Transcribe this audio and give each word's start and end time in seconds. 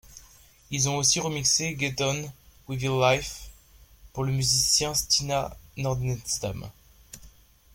Ils 0.71 0.89
ont 0.89 0.97
aussi 0.97 1.19
remixé 1.19 1.77
Get 1.79 1.97
On 2.01 2.31
With 2.67 2.81
Your 2.81 2.99
Life 2.99 3.51
pour 4.13 4.23
le 4.23 4.31
musicien 4.31 4.95
Stina 4.95 5.55
Nordenstam. 5.77 6.71